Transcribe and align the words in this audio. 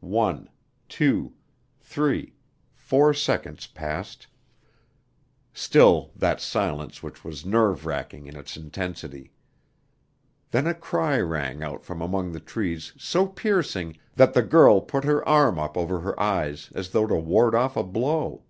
One, 0.00 0.50
two, 0.90 1.32
three, 1.80 2.34
four 2.74 3.14
seconds 3.14 3.66
passed 3.66 4.26
still 5.54 6.10
that 6.14 6.42
silence 6.42 7.02
which 7.02 7.24
was 7.24 7.46
nerve 7.46 7.86
racking 7.86 8.26
in 8.26 8.36
its 8.36 8.54
intensity. 8.54 9.32
Then 10.50 10.66
a 10.66 10.74
cry 10.74 11.18
rang 11.20 11.62
out 11.62 11.86
from 11.86 12.02
among 12.02 12.32
the 12.32 12.38
trees 12.40 12.92
so 12.98 13.28
piercing 13.28 13.96
that 14.14 14.34
the 14.34 14.42
girl 14.42 14.82
put 14.82 15.04
her 15.04 15.26
arm 15.26 15.58
up 15.58 15.74
over 15.74 16.00
her 16.00 16.20
eyes 16.20 16.70
as 16.74 16.90
though 16.90 17.06
to 17.06 17.14
ward 17.16 17.54
off 17.54 17.74
a 17.74 17.82
blow. 17.82 18.44